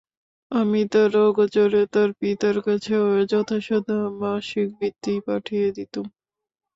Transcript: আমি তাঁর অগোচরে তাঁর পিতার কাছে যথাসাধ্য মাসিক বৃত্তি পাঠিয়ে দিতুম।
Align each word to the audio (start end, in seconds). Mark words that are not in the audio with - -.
আমি 0.51 0.81
তাঁর 0.91 1.11
অগোচরে 1.25 1.81
তাঁর 1.93 2.09
পিতার 2.19 2.57
কাছে 2.65 2.93
যথাসাধ্য 3.31 3.89
মাসিক 4.21 4.67
বৃত্তি 4.77 5.13
পাঠিয়ে 5.27 5.67
দিতুম। 5.77 6.05